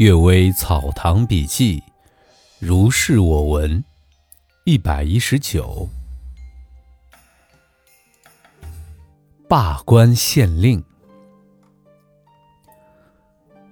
[0.00, 1.82] 阅微草堂笔记，
[2.58, 3.84] 如是我闻。
[4.64, 5.86] 一百一十九，
[9.46, 10.82] 罢官县令。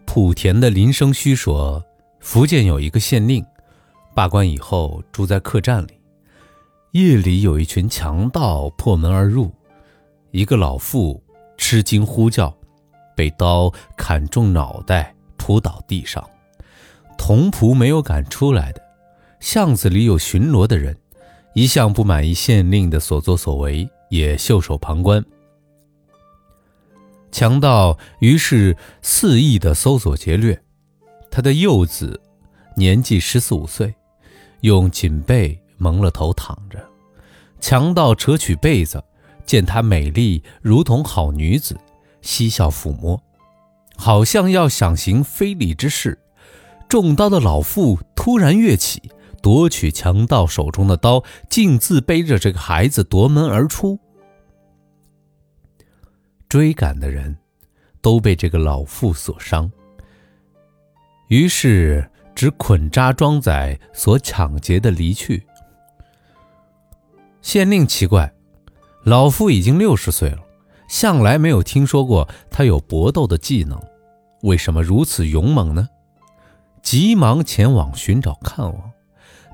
[0.04, 1.82] 莆田的林生虚说，
[2.20, 3.42] 福建有一个县令，
[4.14, 5.98] 罢官以后住在客栈里，
[6.90, 9.50] 夜里有一群强盗破门而入，
[10.32, 11.24] 一个老妇
[11.56, 12.54] 吃惊呼叫，
[13.16, 15.14] 被刀砍中脑袋。
[15.38, 16.28] 扑倒地上，
[17.16, 18.82] 童仆没有敢出来的。
[19.40, 20.94] 巷子里有巡逻的人，
[21.54, 25.24] 一向不满意县令的所作所为，也袖手旁观。
[27.30, 30.60] 强盗于是肆意的搜索劫掠。
[31.30, 32.20] 他的幼子
[32.74, 33.94] 年纪十四五岁，
[34.62, 36.82] 用锦被蒙了头躺着。
[37.60, 39.02] 强盗扯取被子，
[39.44, 41.76] 见她美丽如同好女子，
[42.22, 43.20] 嬉笑抚摸。
[44.00, 46.18] 好像要想行非礼之事，
[46.88, 49.02] 中刀的老妇突然跃起，
[49.42, 53.98] 夺取强盗手中的刀，径自背着这个孩子夺门而出。
[56.48, 57.36] 追赶的人
[58.00, 59.70] 都被这个老妇所伤，
[61.26, 65.42] 于是只捆扎装载所抢劫的离去。
[67.42, 68.32] 县令奇怪，
[69.02, 70.38] 老妇已经六十岁了。
[70.88, 73.78] 向来没有听说过他有搏斗的技能，
[74.42, 75.88] 为什么如此勇猛呢？
[76.80, 78.90] 急忙前往寻找看望，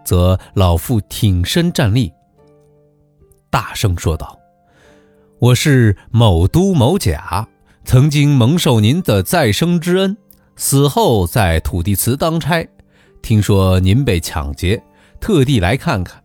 [0.04, 2.12] 则老妇挺身站立，
[3.50, 4.38] 大声说道
[5.40, 7.48] ：“我是某都某甲，
[7.84, 10.16] 曾经蒙受您的再生之恩，
[10.54, 12.68] 死后在土地祠当差，
[13.22, 14.80] 听说您被抢劫，
[15.18, 16.22] 特地来看看。”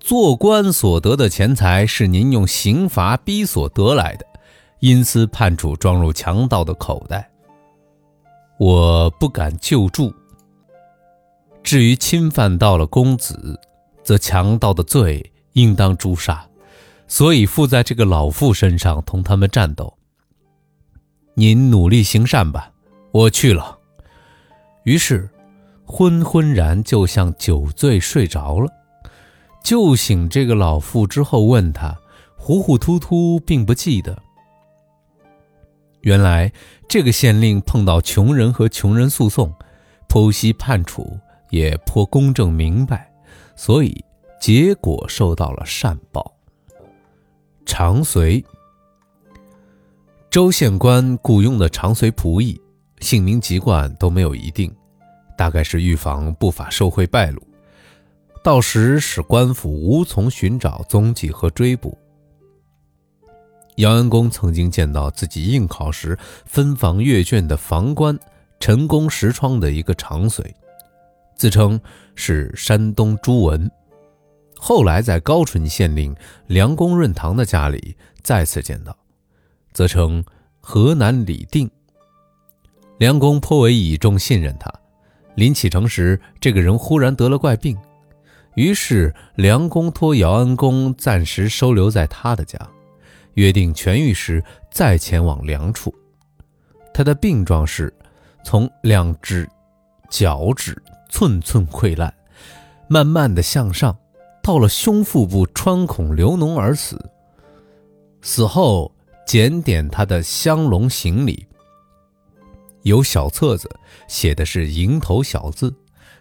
[0.00, 4.26] 做官所得的钱财是您用刑罚逼所得来的，
[4.80, 7.29] 因此判处装入强盗的口袋。
[8.60, 10.12] 我不敢救助。
[11.62, 13.58] 至于侵犯到了公子，
[14.04, 16.46] 则强盗的罪应当诛杀，
[17.08, 19.96] 所以附在这个老妇身上，同他们战斗。
[21.32, 22.70] 您努力行善吧，
[23.12, 23.78] 我去了。
[24.82, 25.30] 于是，
[25.86, 28.70] 昏昏然就像酒醉睡着了。
[29.64, 31.98] 救醒这个老妇之后，问他，
[32.36, 34.22] 糊糊涂涂，并不记得。
[36.02, 36.50] 原来
[36.88, 39.52] 这个县令碰到穷人和穷人诉讼，
[40.08, 41.18] 剖析判处
[41.50, 43.12] 也颇公正明白，
[43.54, 44.04] 所以
[44.40, 46.34] 结果受到了善报。
[47.66, 48.44] 长随
[50.30, 52.60] 州县官雇佣的长随仆役，
[53.00, 54.74] 姓名籍贯都没有一定，
[55.36, 57.42] 大概是预防不法受贿败露。
[58.42, 61.98] 到时使官府无从寻找踪迹和追捕。
[63.76, 68.18] 姚安公曾经见到自己应考时分房阅卷的房官
[68.58, 70.54] 陈公石窗的一个长随，
[71.34, 71.80] 自称
[72.14, 73.70] 是山东朱文。
[74.58, 76.14] 后来在高淳县令
[76.46, 78.94] 梁公润堂的家里再次见到，
[79.72, 80.22] 则称
[80.60, 81.70] 河南李定。
[82.98, 84.70] 梁公颇为倚重信任他。
[85.36, 87.78] 临启程时，这个人忽然得了怪病。
[88.56, 92.58] 于是，梁公托姚安公暂时收留在他的家，
[93.34, 95.94] 约定痊愈时再前往梁处。
[96.92, 97.92] 他的病状是，
[98.44, 99.48] 从两只
[100.08, 102.12] 脚趾寸寸溃烂，
[102.88, 103.96] 慢慢的向上，
[104.42, 106.98] 到了胸腹部穿孔流脓而死。
[108.22, 108.92] 死后
[109.26, 111.46] 检点他的香龙行李，
[112.82, 113.70] 有小册子，
[114.08, 115.74] 写的是蝇头小字。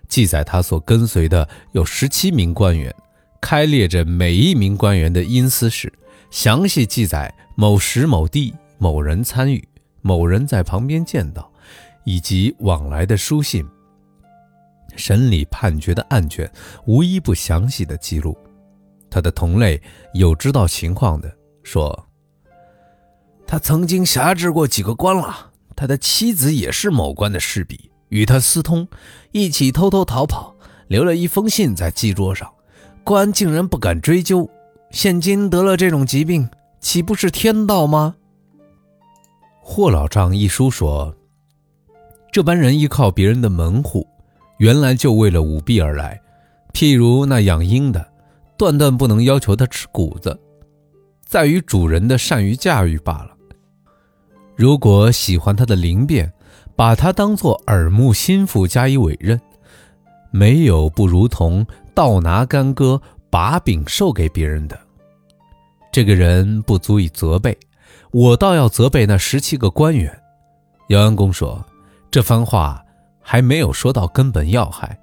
[0.08, 2.94] 记载他所跟随的有十七名官员，
[3.42, 5.92] 开列着每一名官员的阴私史，
[6.29, 9.67] 详细记载某时某地某人参与，
[10.01, 11.51] 某人在旁边见到，
[12.06, 13.67] 以及往来的书信。
[14.95, 16.51] 审理判决的案卷
[16.85, 18.38] 无一不详细的记录。
[19.09, 19.81] 他的同类
[20.13, 21.31] 有知道情况的
[21.63, 22.07] 说，
[23.47, 27.89] 他曾经辖制过几个官了，他的妻子也是某官的侍婢。
[28.09, 28.88] 与他私通，
[29.31, 30.56] 一起偷偷逃跑，
[30.88, 32.51] 留了一封信在记桌上，
[33.04, 34.50] 官竟然不敢追究。
[34.91, 36.50] 现今得了这种疾病，
[36.80, 38.15] 岂不是天道吗？
[39.62, 41.15] 霍老丈一书说，
[42.31, 44.07] 这般人依靠别人的门户，
[44.57, 46.19] 原来就为了舞弊而来。
[46.74, 48.06] 譬如那养鹰的，
[48.57, 50.39] 断断不能要求他吃谷子，
[51.25, 53.31] 在于主人的善于驾驭罢了。
[54.56, 56.31] 如果喜欢他的灵便。
[56.75, 59.38] 把他当作耳目心腹加以委任，
[60.31, 64.80] 没有不如同倒拿干戈把柄授给别人的。
[65.92, 67.58] 这个人不足以责备，
[68.12, 70.22] 我倒要责备那十七个官员。
[70.90, 71.64] 姚安公说
[72.10, 72.84] 这番话
[73.22, 75.00] 还没有说到根本要害。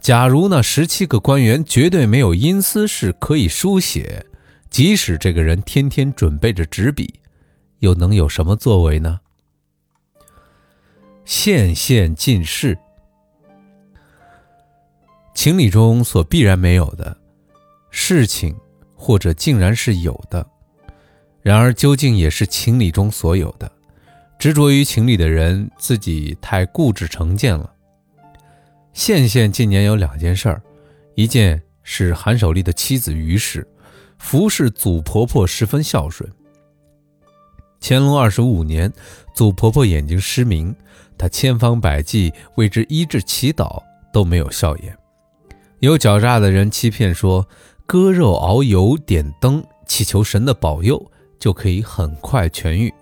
[0.00, 4.24] 假如那十七个官员绝对没有阴司事可以书写，
[4.70, 7.20] 即使这个人天天准备着纸笔，
[7.80, 9.20] 又能有什么作为呢？
[11.24, 12.78] 县县进士，
[15.34, 17.16] 情理中所必然没有的
[17.90, 18.56] 事情，
[18.94, 20.46] 或者竟然是有的。
[21.42, 23.70] 然而，究竟也是情理中所有的。
[24.38, 27.72] 执着于情理的人，自己太固执成见了。
[28.92, 30.62] 县县近年有两件事儿，
[31.14, 33.66] 一件是韩守立的妻子于氏，
[34.18, 36.30] 服侍祖婆婆十分孝顺。
[37.80, 38.92] 乾隆二十五年，
[39.34, 40.74] 祖婆婆眼睛失明，
[41.16, 43.82] 她千方百计为之医治祈祷，
[44.12, 44.96] 都没有效验。
[45.78, 47.46] 有狡诈的人欺骗说，
[47.90, 51.10] 割肉熬油点灯，祈求神的保佑，
[51.40, 52.94] 就可以很快痊愈。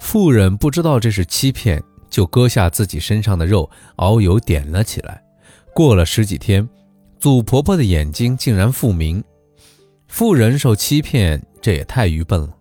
[0.00, 5.22] 妇人不知道这是欺骗，就割下自己身上的肉，熬油点了起来。
[5.74, 6.66] 过了十几天，
[7.20, 9.22] 祖婆婆的眼睛竟然复明。
[10.08, 12.56] 妇人受欺骗，这也太愚笨了。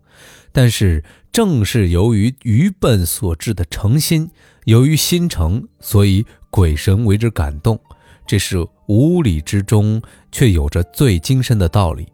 [0.52, 1.02] 但是
[1.32, 4.30] 正是由于愚笨所致的诚心，
[4.66, 7.80] 由于心诚，所以鬼神为之感动。
[8.26, 8.58] 这是
[8.88, 10.02] 无理之中，
[10.32, 12.12] 却有着最精深的道理。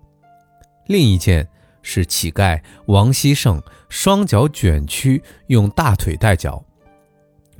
[0.87, 1.47] 另一件。
[1.83, 3.59] 是乞丐王希胜，
[3.89, 6.63] 双脚卷曲，用大腿带脚，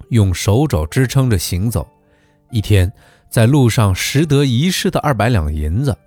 [0.10, 1.88] 用手肘支撑着行走。
[2.52, 2.94] 一天，
[3.30, 5.98] 在路上拾得遗失的二百两银子，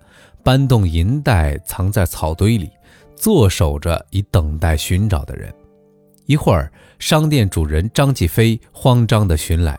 [0.43, 2.71] 搬动银袋藏在草堆里，
[3.17, 5.53] 坐守着以等待寻找的人。
[6.25, 9.77] 一会儿，商店主人张继飞慌张地寻来，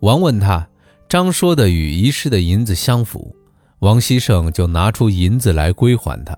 [0.00, 0.68] 王问他，
[1.08, 3.34] 张说的与遗失的银子相符，
[3.78, 6.36] 王希胜就拿出银子来归还他。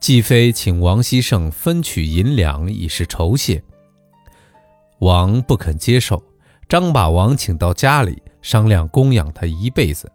[0.00, 3.62] 继妃请王希胜分取银两以示酬谢，
[5.00, 6.22] 王不肯接受。
[6.68, 10.10] 张把王请到家里商量供养他一辈子。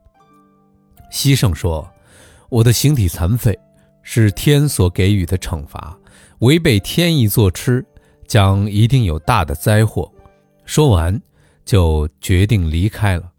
[1.12, 1.88] 希胜说
[2.50, 3.58] ：“我的形体残废，
[4.04, 5.98] 是天所给予的惩罚，
[6.40, 7.86] 违背天意作痴，
[8.28, 10.12] 将一定有大的灾祸。”
[10.66, 11.20] 说完，
[11.66, 13.33] 就决定离开了。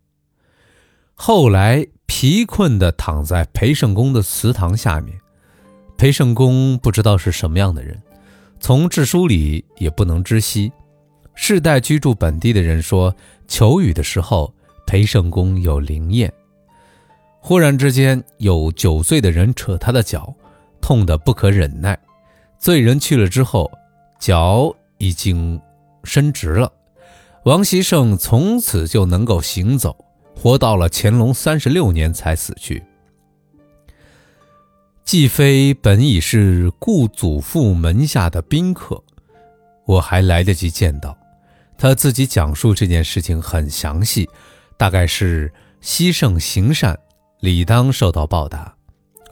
[1.26, 5.19] 后来，疲困地躺在裴圣公的祠堂下面。
[5.97, 7.99] 裴圣公不知道是什么样的人，
[8.61, 10.71] 从志书里也不能知悉。
[11.35, 13.17] 世代居住本地的人说，
[13.49, 14.53] 求雨的时候，
[14.87, 16.31] 裴圣公有灵验。
[17.41, 20.31] 忽然之间，有酒醉的人扯他的脚，
[20.82, 21.99] 痛得不可忍耐。
[22.59, 23.73] 醉人去了之后，
[24.20, 25.59] 脚已经
[26.05, 26.70] 伸直了。
[27.44, 30.04] 王希胜从此就能够行走，
[30.44, 32.85] 活到了乾隆三十六年才死去。
[35.02, 39.02] 季妃本已是顾祖父门下的宾客，
[39.87, 41.17] 我还来得及见到
[41.79, 44.29] 他自己讲述这件事情很详细，
[44.76, 45.50] 大概是
[45.81, 46.94] 西圣行善，
[47.41, 48.76] 理当受到报答，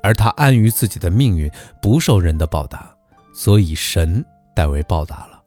[0.02, 1.50] 而他安于自己的命运，
[1.82, 2.90] 不受人的报答，
[3.34, 4.24] 所以神
[4.56, 5.42] 代为报答了，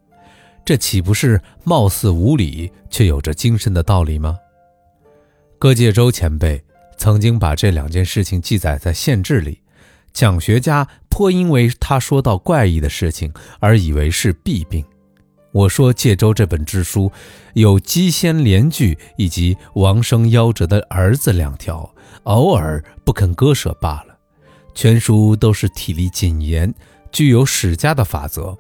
[0.64, 4.38] 这岂不是貌似无理，却有着精深的道理吗？
[5.66, 6.64] 葛介周前辈
[6.96, 9.60] 曾经把这两件事情记载在县志里。
[10.14, 14.86] 讲学家颇因为他说到怪异的事情而以为是弊病。
[15.52, 17.12] 我说《介州》这本志书
[17.56, 21.92] 有鸡仙连句以及王生夭折的儿子两条，
[22.26, 24.16] 偶尔不肯割舍罢了。
[24.76, 26.72] 全书都是体力谨严，
[27.12, 28.56] 具有史家的法则。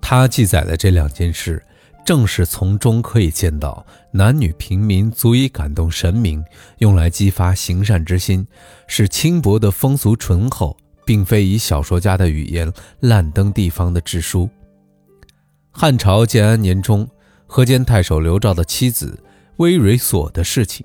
[0.00, 1.64] 他记载的这两件事。
[2.10, 6.44] 正是从中可以见到男女平民足以感动神明，
[6.78, 8.44] 用来激发行善之心，
[8.88, 14.50] 是轻薄的风俗醇厚，并非以小说家的语言烂登地方的志书。
[15.70, 17.08] 汉朝建安年中，
[17.46, 19.22] 河间太守刘肇的妻子
[19.58, 20.84] 微蕊所的事情，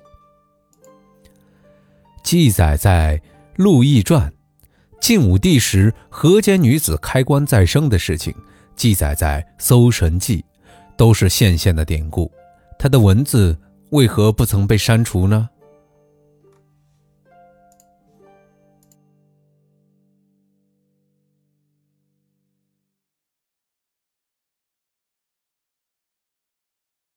[2.22, 3.18] 记载在
[3.56, 4.30] 《陆毅传》；
[5.00, 8.32] 晋武帝时河间女子开棺再生的事情，
[8.76, 10.38] 记载在《搜神记》。
[10.96, 12.30] 都是县县的典故，
[12.78, 13.56] 他的文字
[13.90, 15.48] 为何不曾被删除呢？